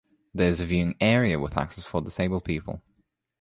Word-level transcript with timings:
There 0.33 0.49
is 0.49 0.59
a 0.59 0.65
viewing 0.65 0.95
area 0.99 1.37
with 1.39 1.55
access 1.55 1.85
for 1.85 2.01
disabled 2.01 2.43
people. 2.43 2.81